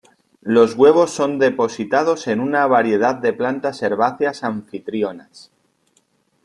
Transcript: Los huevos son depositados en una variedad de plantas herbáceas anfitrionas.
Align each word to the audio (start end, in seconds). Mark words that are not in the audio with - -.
Los 0.55 0.73
huevos 0.75 1.11
son 1.11 1.37
depositados 1.37 2.25
en 2.25 2.39
una 2.39 2.65
variedad 2.65 3.13
de 3.13 3.33
plantas 3.33 3.83
herbáceas 3.83 4.43
anfitrionas. 4.43 5.51